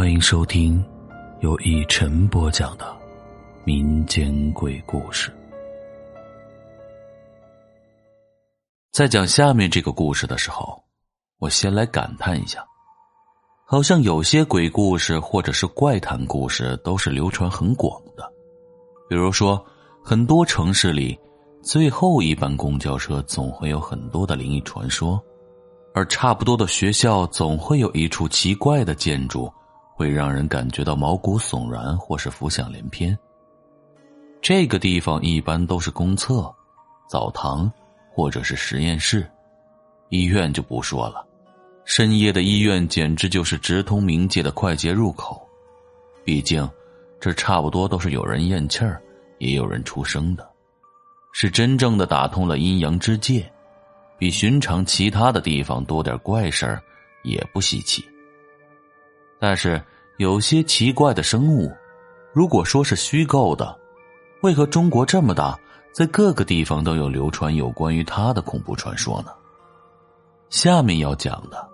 [0.00, 0.82] 欢迎收听
[1.40, 2.86] 由以晨播讲的
[3.64, 5.30] 民间鬼故事。
[8.92, 10.82] 在讲下面这个故事的时候，
[11.38, 12.64] 我先来感叹一下，
[13.66, 18.26] 好像有些鬼故事或者是怪谈故事都是流传很广的，
[19.06, 19.62] 比如说
[20.02, 21.14] 很多城市里
[21.62, 25.22] 最后一班公交车总会有很多的灵异传说，
[25.92, 29.52] 而差不多的学校总会有一处奇怪的建筑。
[30.00, 33.14] 会让人感觉到毛骨悚然，或是浮想联翩。
[34.40, 36.50] 这个地方一般都是公厕、
[37.06, 37.70] 澡堂
[38.10, 39.30] 或者是实验室，
[40.08, 41.22] 医院就不说了。
[41.84, 45.46] 深夜的医院简直就是直通冥界的快捷入口。
[46.24, 46.66] 毕竟，
[47.20, 49.02] 这差不多都是有人咽气儿，
[49.36, 50.50] 也有人出生的，
[51.34, 53.52] 是真正的打通了阴阳之界，
[54.16, 56.82] 比寻常其他的地方多点怪事儿
[57.22, 58.02] 也不稀奇。
[59.38, 59.82] 但是
[60.20, 61.72] 有些奇怪的生物，
[62.34, 63.74] 如果说是虚构的，
[64.42, 65.58] 为何中国这么大，
[65.94, 69.32] 在各个地方都有流传有关于它的恐怖传说呢？
[70.50, 71.66] 下面要讲的，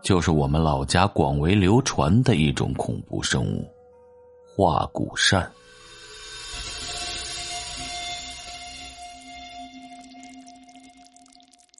[0.00, 3.68] 就是我们老家广为流传的一种恐怖生物——
[4.46, 5.50] 化骨扇。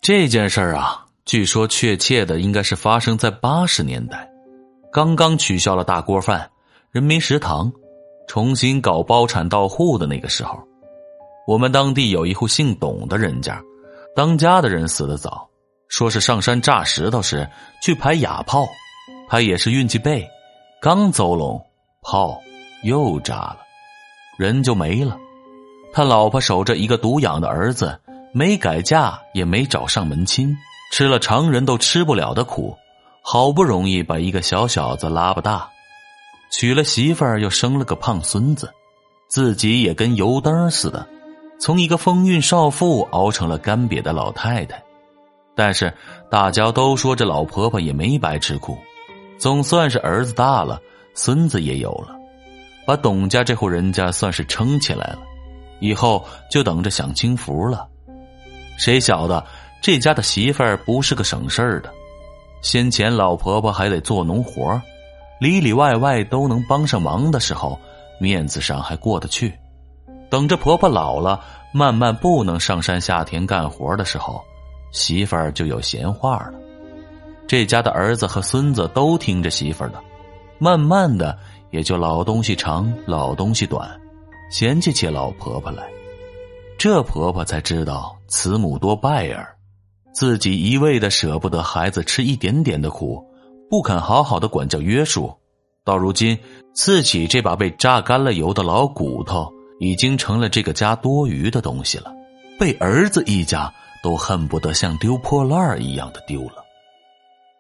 [0.00, 4.27] 这件事儿啊，据说确切的应该是发生在八十年代。
[4.91, 6.50] 刚刚取消了大锅饭、
[6.91, 7.70] 人民食堂，
[8.27, 10.58] 重新搞包产到户的那个时候，
[11.47, 13.62] 我们当地有一户姓董的人家，
[14.17, 15.47] 当家的人死的早，
[15.89, 17.48] 说是上山炸石头时
[17.83, 18.67] 去排哑炮，
[19.28, 20.27] 他也是运气背，
[20.80, 21.62] 刚走拢，
[22.00, 22.41] 炮
[22.83, 23.58] 又炸了，
[24.39, 25.19] 人就没了。
[25.92, 28.00] 他老婆守着一个独养的儿子，
[28.33, 30.56] 没改嫁也没找上门亲，
[30.92, 32.75] 吃了常人都吃不了的苦。
[33.30, 35.68] 好不容易把一个小小子拉不大，
[36.50, 38.72] 娶了媳妇儿又生了个胖孙子，
[39.28, 41.06] 自己也跟油灯似的，
[41.60, 44.83] 从一个风韵少妇熬成了干瘪的老太太。
[45.55, 45.92] 但是
[46.30, 48.78] 大家都说这老婆婆也没白吃苦，
[49.38, 50.80] 总算是儿子大了，
[51.12, 52.17] 孙子也有了，
[52.86, 55.18] 把董家这户人家算是撑起来了。
[55.80, 57.86] 以后就等着享清福了。
[58.78, 59.44] 谁晓得
[59.83, 61.92] 这家的媳妇儿不是个省事儿的。
[62.61, 64.80] 先前老婆婆还得做农活
[65.41, 67.79] 里里外外都能帮上忙的时候，
[68.20, 69.52] 面子上还过得去。
[70.29, 71.41] 等着婆婆老了，
[71.73, 74.42] 慢慢不能上山下田干活的时候，
[74.92, 76.55] 媳妇儿就有闲话了。
[77.47, 79.98] 这家的儿子和孙子都听着媳妇儿的，
[80.58, 81.39] 慢慢的
[81.70, 83.89] 也就老东西长，老东西短，
[84.51, 85.89] 嫌弃起老婆婆来。
[86.77, 89.57] 这婆婆才知道慈母多败儿。
[90.18, 93.24] 自己一味的舍不得孩子吃一点点的苦，
[93.70, 95.33] 不肯好好的管教约束，
[95.84, 96.36] 到如今
[96.74, 99.48] 自己这把被榨干了油的老骨头，
[99.79, 102.12] 已经成了这个家多余的东西了，
[102.58, 106.64] 被儿子一家都恨不得像丢破烂一样的丢了。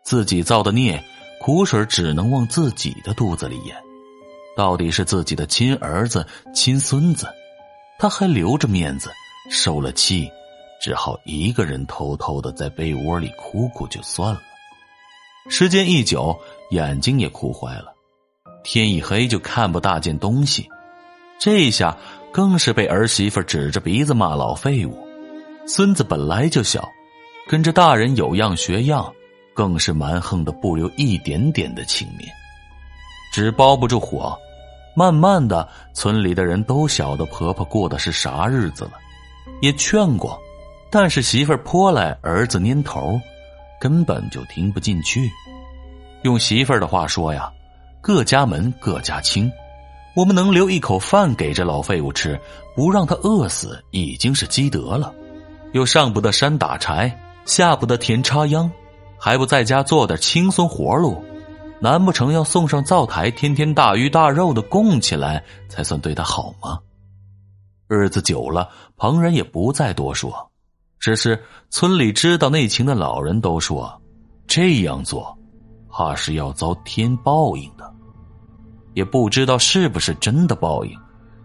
[0.02, 1.00] 自己造的孽，
[1.40, 3.76] 苦水只能往自己的肚子里咽。
[4.56, 7.28] 到底是自己的亲儿子、亲孙子，
[8.00, 9.12] 他还留着面子，
[9.48, 10.28] 受了气。
[10.80, 14.40] 只好一个人偷偷的在被窝里哭哭就算了，
[15.48, 16.38] 时间一久，
[16.70, 17.92] 眼睛也哭坏了，
[18.62, 20.68] 天一黑就看不大见东西，
[21.38, 21.96] 这下
[22.32, 25.06] 更是被儿媳妇指着鼻子骂老废物。
[25.66, 26.88] 孙子本来就小，
[27.48, 29.12] 跟着大人有样学样，
[29.54, 32.30] 更是蛮横的不留一点点的情面，
[33.32, 34.38] 纸包不住火。
[34.96, 38.92] 慢慢的，村里的人都晓得婆婆过的是啥日子了，
[39.60, 40.40] 也劝过。
[40.90, 43.20] 但是媳妇儿泼来，儿子蔫头，
[43.80, 45.30] 根本就听不进去。
[46.22, 47.52] 用媳妇儿的话说呀，
[48.00, 49.50] 各家门各家清，
[50.16, 52.40] 我们能留一口饭给这老废物吃，
[52.74, 55.14] 不让他饿死，已经是积德了。
[55.72, 58.70] 又上不得山打柴，下不得田插秧，
[59.18, 61.22] 还不在家做点轻松活路，
[61.80, 66.78] 难不成要送上灶台，天天大鱼大肉的供起来，才算对他好吗？
[67.86, 70.50] 日子久了，旁人也不再多说。
[70.98, 74.00] 只是村里知道内情的老人都说，
[74.46, 75.36] 这样做，
[75.88, 77.92] 怕是要遭天报应的。
[78.94, 80.92] 也不知道是不是真的报应。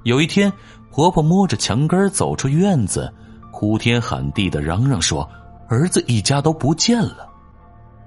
[0.04, 0.52] 有一天，
[0.92, 3.14] 婆婆摸着墙根走出院子，
[3.52, 5.30] 哭天喊地的嚷嚷说
[5.70, 7.30] ：“儿子一家都不见了。”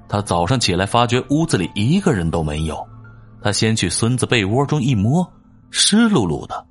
[0.08, 2.84] 她早上起来发觉屋子里一个人都没有，
[3.40, 5.26] 她先去孙子被窝中一摸，
[5.70, 6.66] 湿漉漉的，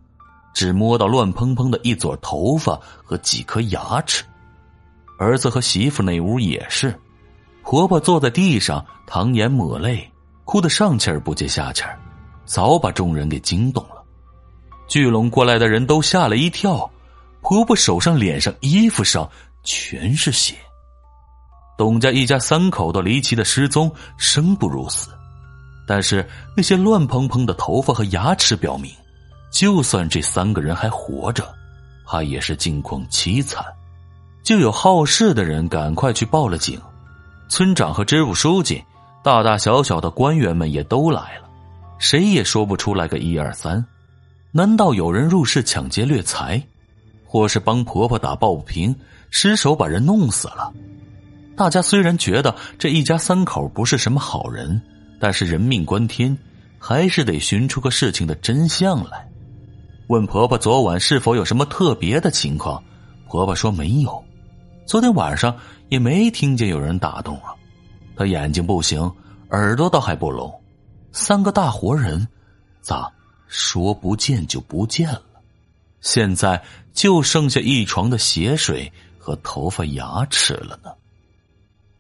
[0.53, 4.23] 只摸到乱蓬蓬的一撮头发和几颗牙齿。
[5.17, 6.93] 儿子和媳妇那屋也是，
[7.63, 10.11] 婆婆坐在地上，淌眼抹泪，
[10.43, 11.97] 哭得上气儿不接下气儿，
[12.45, 14.03] 早把众人给惊动了。
[14.87, 16.89] 聚拢过来的人都吓了一跳，
[17.41, 19.29] 婆婆手上、脸上、衣服上
[19.63, 20.55] 全是血。
[21.77, 25.09] 董家一家三口都离奇的失踪，生不如死。
[25.87, 28.91] 但是那些乱蓬蓬的头发和牙齿表明，
[29.51, 31.47] 就算这三个人还活着，
[32.05, 33.65] 怕也是境况凄惨。
[34.45, 36.79] 就有好事的人赶快去报了警，
[37.49, 38.81] 村长和支部书记、
[39.23, 41.49] 大大小小的官员们也都来了，
[41.97, 43.83] 谁也说不出来个一二三。
[44.51, 46.61] 难道有人入室抢劫掠财，
[47.25, 48.95] 或是帮婆婆打抱不平，
[49.31, 50.71] 失手把人弄死了？
[51.57, 54.79] 大家虽然觉得这一家三口不是什么好人，
[55.19, 56.37] 但是人命关天，
[56.77, 59.27] 还是得寻出个事情的真相来。
[60.05, 62.83] 问婆婆昨晚是否有什么特别的情况，
[63.27, 64.23] 婆婆说没有，
[64.85, 65.55] 昨天晚上
[65.89, 67.53] 也没听见有人打动啊。
[68.15, 69.11] 他眼睛不行，
[69.49, 70.53] 耳朵倒还不聋，
[71.11, 72.27] 三个大活人，
[72.81, 73.11] 咋
[73.47, 75.21] 说不见就不见了？
[76.01, 80.91] 现在就剩下一床的血水和头发、牙齿了呢。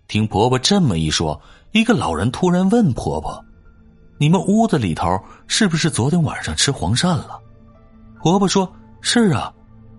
[0.07, 1.41] 听婆婆这么一说，
[1.71, 3.43] 一个老人突然问婆婆
[4.19, 7.39] ：“你们屋子里头是不是昨天晚上吃黄鳝了？”
[8.21, 8.71] 婆婆说
[9.01, 9.51] ：“是啊，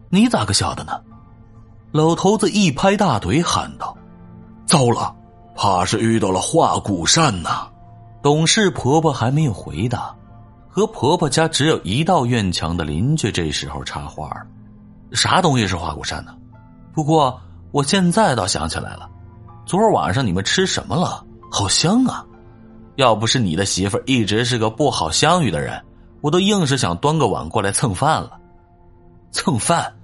[0.08, 1.02] 你咋个晓得呢？”
[1.96, 3.96] 老头子一拍大腿喊道
[4.68, 5.16] ：“糟了，
[5.54, 7.66] 怕是遇到了化骨扇呐！”
[8.22, 10.14] 董氏婆婆还没有回答，
[10.68, 14.42] 和婆婆家只有一道院墙的邻居这时候插话了
[15.12, 16.34] ：“啥东西是化骨扇呢？
[16.92, 17.40] 不过
[17.72, 19.08] 我现在倒想起来了。”
[19.64, 21.24] 昨儿晚上你们吃什么了？
[21.50, 22.22] 好香啊！
[22.96, 25.82] 要不是你的媳妇一直是个不好相遇的人，
[26.20, 28.32] 我都硬是想端个碗过来蹭饭了。
[29.32, 29.95] 蹭饭？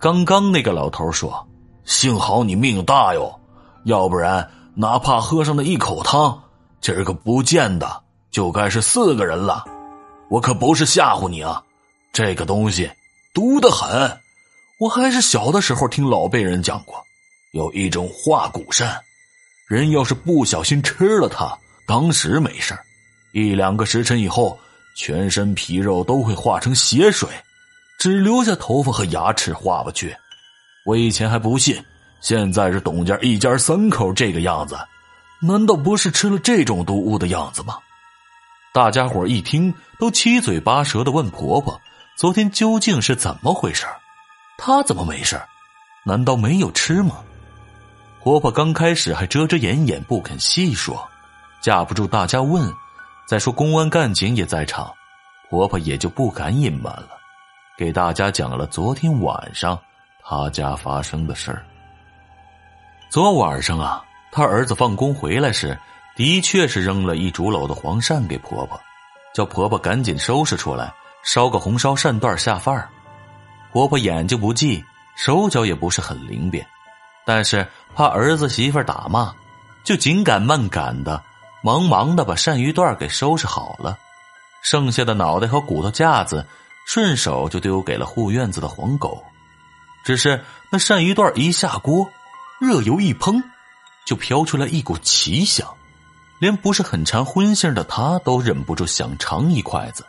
[0.00, 1.46] 刚刚那个老头说
[1.84, 3.38] ：“幸好你命大哟，
[3.84, 6.42] 要不然哪怕喝上那一口汤，
[6.80, 9.62] 今儿个不见的就该是四个人了。
[10.30, 11.62] 我可不是吓唬你啊，
[12.14, 12.90] 这个东西
[13.34, 14.18] 毒得很，
[14.78, 16.96] 我还是小的时候听老辈人讲过。”
[17.52, 18.88] 有一种化骨鳝，
[19.66, 22.78] 人要是不小心吃了它，当时没事
[23.32, 24.58] 一两个时辰以后，
[24.96, 27.28] 全身皮肉都会化成血水，
[28.00, 30.16] 只留下头发和牙齿化不去。
[30.86, 31.84] 我以前还不信，
[32.22, 34.74] 现在是董家一家三口这个样子，
[35.38, 37.76] 难道不是吃了这种毒物的样子吗？
[38.72, 41.78] 大家伙一听，都七嘴八舌的问婆婆
[42.16, 43.84] ：“昨天究竟是怎么回事？
[44.56, 45.38] 她怎么没事？
[46.02, 47.18] 难道没有吃吗？”
[48.24, 51.06] 婆婆刚开始还遮遮掩掩不肯细说，
[51.60, 52.72] 架不住大家问，
[53.26, 54.90] 再说公安干警也在场，
[55.50, 57.19] 婆婆也就不敢隐瞒了，
[57.76, 59.78] 给大家讲了昨天晚上
[60.22, 61.64] 他家发生的事儿。
[63.08, 65.76] 昨晚上啊，他儿子放工回来时，
[66.14, 68.80] 的确是扔了一竹篓的黄鳝给婆婆，
[69.34, 70.92] 叫婆婆赶紧收拾出来，
[71.24, 72.88] 烧个红烧鳝段下饭
[73.72, 74.84] 婆婆眼睛不济，
[75.16, 76.66] 手脚也不是很灵便。
[77.24, 79.32] 但是怕儿子媳妇打骂，
[79.84, 81.22] 就紧赶慢赶的，
[81.62, 83.98] 忙忙的把鳝鱼段给收拾好了，
[84.62, 86.46] 剩下的脑袋和骨头架子，
[86.92, 89.22] 顺手就丢给了护院子的黄狗。
[90.04, 92.10] 只是那鳝鱼段一下锅，
[92.60, 93.40] 热油一烹，
[94.04, 95.64] 就飘出来一股奇香，
[96.40, 100.04] 连不是很馋荤腥的他都忍不住想尝一筷子，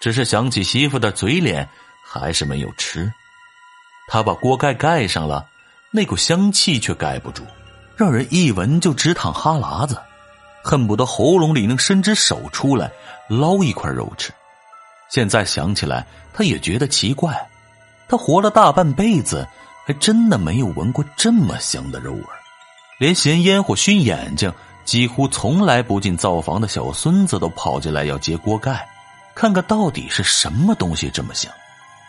[0.00, 1.68] 只是想起媳妇的嘴脸，
[2.04, 3.12] 还是没有吃。
[4.08, 5.46] 他把锅盖盖上了。
[5.92, 7.44] 那股香气却盖不住，
[7.96, 9.96] 让人一闻就直淌哈喇子，
[10.64, 12.90] 恨不得喉咙里能伸只手出来
[13.28, 14.32] 捞一块肉吃。
[15.10, 17.48] 现在想起来，他也觉得奇怪，
[18.08, 19.46] 他活了大半辈子，
[19.84, 22.24] 还真的没有闻过这么香的肉味
[22.98, 24.52] 连咸烟火熏眼睛，
[24.84, 28.88] 几乎从来不进灶房的小孙子都跑进来要揭锅盖，
[29.34, 31.50] 看看到底是什么东西这么香。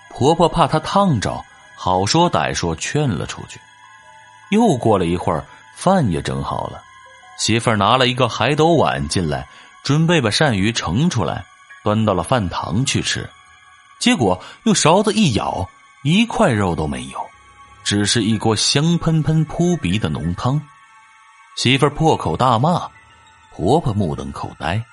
[0.10, 1.44] 婆婆怕他烫着，
[1.76, 3.60] 好说歹说劝了出去。
[4.52, 6.84] 又过了一会儿，饭也蒸好了，
[7.38, 9.48] 媳妇儿拿了一个海斗碗进来，
[9.82, 11.46] 准备把鳝鱼盛出来，
[11.84, 13.30] 端到了饭堂去吃。
[14.00, 15.70] 结果用勺子一舀，
[16.04, 17.20] 一块肉都没有，
[17.84, 20.62] 只是一锅香喷喷、扑鼻的浓汤。
[21.56, 22.90] 媳妇破口大骂，
[23.54, 24.84] 婆婆目瞪口呆，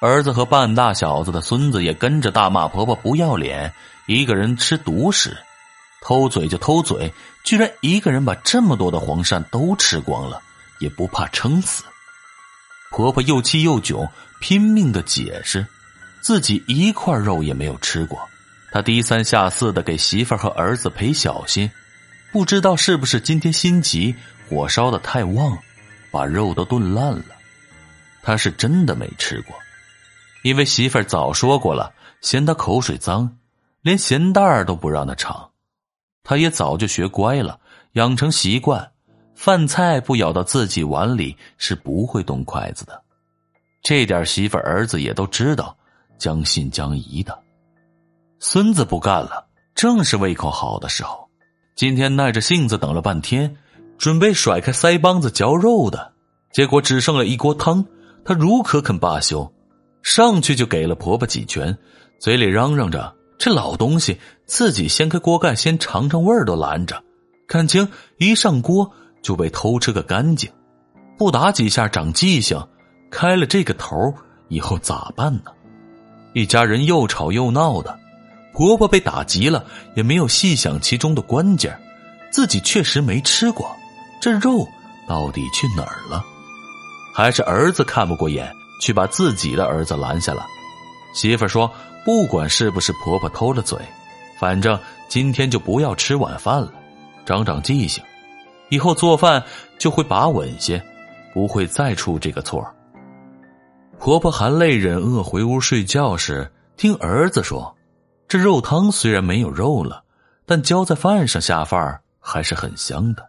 [0.00, 3.74] 儿子和半大小子的孙子也跟着大骂婆婆不要脸，
[4.06, 5.36] 一个人吃独食。
[6.02, 7.12] 偷嘴就偷嘴，
[7.44, 10.40] 居然一个人把这么多的黄鳝都吃光了，
[10.78, 11.84] 也不怕撑死。
[12.90, 14.08] 婆婆又气又窘，
[14.40, 15.66] 拼命的解释，
[16.20, 18.18] 自己一块肉也没有吃过。
[18.72, 21.70] 他低三下四的给媳妇儿和儿子赔小心，
[22.32, 24.14] 不知道是不是今天心急，
[24.48, 25.58] 火烧的太旺，
[26.10, 27.24] 把肉都炖烂了。
[28.22, 29.56] 他是真的没吃过。
[30.42, 33.36] 因为媳妇儿早说过了，嫌他口水脏，
[33.82, 35.50] 连咸蛋儿都不让他尝。
[36.22, 37.58] 他也早就学乖了，
[37.92, 38.92] 养成习惯，
[39.34, 43.02] 饭菜不舀到自己碗里是不会动筷子的。
[43.82, 45.76] 这点媳妇儿子也都知道，
[46.20, 47.36] 将信将疑的。
[48.38, 51.28] 孙子不干了，正是胃口好的时候。
[51.74, 53.56] 今天耐着性子等了半天，
[53.98, 56.12] 准备甩开腮帮子嚼肉的，
[56.52, 57.84] 结果只剩了一锅汤。
[58.22, 59.50] 他如可肯罢休，
[60.02, 61.76] 上去就给了婆婆几拳，
[62.18, 67.02] 嘴里嚷嚷着：“这老东西自己掀开锅盖先尝尝味儿都拦着，
[67.48, 70.50] 感情一上锅就被偷吃个干净，
[71.16, 72.62] 不打几下长记性，
[73.10, 74.12] 开了这个头
[74.48, 75.44] 以后咋办呢？”
[76.32, 77.98] 一家人又吵又闹的。
[78.52, 81.78] 婆婆被打急了，也没有细想其中的关键，
[82.30, 83.74] 自己确实没吃过，
[84.20, 84.66] 这肉
[85.08, 86.22] 到底去哪儿了？
[87.14, 90.44] 还是儿子看不过眼，去把自己的儿子拦下了。
[91.14, 91.70] 媳妇说
[92.04, 93.78] ：“不管是不是婆婆偷了嘴，
[94.38, 96.72] 反正今天就不要吃晚饭了，
[97.24, 98.02] 长长记性，
[98.68, 99.42] 以后做饭
[99.78, 100.82] 就会把稳些，
[101.32, 102.74] 不会再出这个错儿。”
[104.00, 107.76] 婆婆含泪忍饿回屋睡觉时，听儿子说。
[108.26, 110.02] 这肉汤虽然没有肉了，
[110.46, 113.22] 但浇在饭上下饭还是很香的。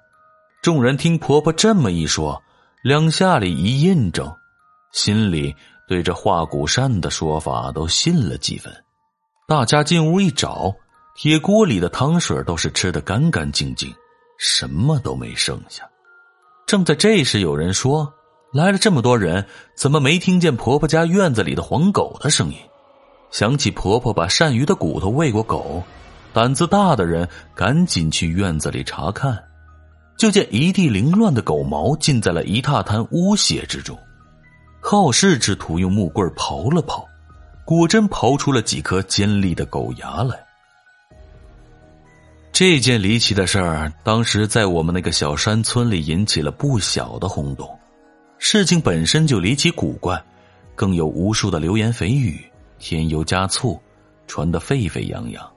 [0.61, 2.41] 众人听婆婆这么一说，
[2.83, 4.33] 两下里一印证，
[4.93, 5.53] 心里
[5.89, 8.73] 对这化骨山的说法都信了几分。
[9.49, 10.73] 大家进屋一找，
[11.15, 13.93] 铁锅里的汤水都是吃得干干净净，
[14.37, 15.83] 什么都没剩下。
[16.65, 18.13] 正在这时，有人说
[18.51, 22.57] ：“来了这么多人，怎么没听见婆婆家院子里的黄狗的声音？”
[23.31, 25.81] 想起婆婆把鳝鱼的骨头喂过狗，
[26.33, 29.41] 胆子大的人赶紧去院子里查看，
[30.17, 33.97] 就见一地凌乱的狗毛浸在了一大滩污血之中。
[34.81, 37.05] 好事之徒用木棍刨了刨，
[37.63, 40.37] 果真刨出了几颗尖利的狗牙来。
[42.51, 47.79] 这件离奇的事儿，当时在我们那个小山村里引起了不小的轰动。
[48.43, 50.19] 事情本身就离奇古怪，
[50.73, 52.43] 更有无数的流言蜚语。
[52.79, 53.79] 添油加醋，
[54.25, 55.55] 传得沸沸扬扬。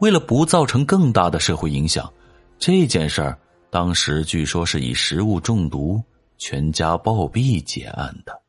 [0.00, 2.12] 为了不造成更大的社会影响，
[2.58, 3.38] 这件事儿
[3.70, 6.02] 当时据说是以食物中毒，
[6.38, 8.42] 全家暴毙结案的。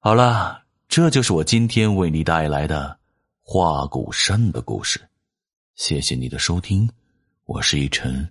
[0.00, 2.98] 好了，这就是我今天为你带来的
[3.44, 5.00] 化骨山的故事。
[5.76, 6.90] 谢谢你的收听，
[7.44, 8.28] 我是一晨。